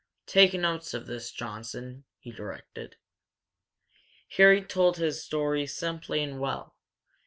[0.25, 2.95] "Take notes of this, Johnson," he directed.
[4.29, 6.75] Harry told his story simply and well.